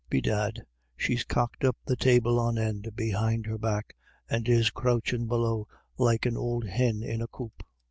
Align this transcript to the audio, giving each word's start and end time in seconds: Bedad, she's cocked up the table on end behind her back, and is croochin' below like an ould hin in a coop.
Bedad, 0.09 0.63
she's 0.97 1.23
cocked 1.23 1.63
up 1.63 1.77
the 1.85 1.95
table 1.95 2.39
on 2.39 2.57
end 2.57 2.95
behind 2.95 3.45
her 3.45 3.59
back, 3.59 3.95
and 4.27 4.49
is 4.49 4.71
croochin' 4.71 5.27
below 5.27 5.67
like 5.95 6.25
an 6.25 6.37
ould 6.37 6.65
hin 6.65 7.03
in 7.03 7.21
a 7.21 7.27
coop. 7.27 7.61